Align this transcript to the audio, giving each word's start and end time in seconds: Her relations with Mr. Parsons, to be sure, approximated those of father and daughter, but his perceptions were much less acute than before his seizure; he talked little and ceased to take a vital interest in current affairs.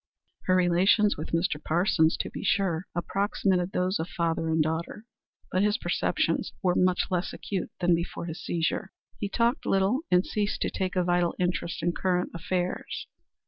Her 0.45 0.55
relations 0.55 1.15
with 1.15 1.29
Mr. 1.29 1.63
Parsons, 1.63 2.17
to 2.21 2.31
be 2.31 2.43
sure, 2.43 2.87
approximated 2.95 3.71
those 3.71 3.99
of 3.99 4.07
father 4.09 4.49
and 4.49 4.59
daughter, 4.59 5.05
but 5.51 5.61
his 5.61 5.77
perceptions 5.77 6.53
were 6.63 6.73
much 6.73 7.11
less 7.11 7.33
acute 7.33 7.69
than 7.81 7.93
before 7.93 8.25
his 8.25 8.43
seizure; 8.43 8.93
he 9.19 9.29
talked 9.29 9.63
little 9.63 9.99
and 10.09 10.25
ceased 10.25 10.59
to 10.61 10.71
take 10.71 10.95
a 10.95 11.03
vital 11.03 11.35
interest 11.37 11.83
in 11.83 11.91
current 11.91 12.31
affairs. 12.33 13.05